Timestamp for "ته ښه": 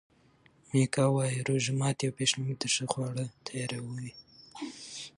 2.61-2.85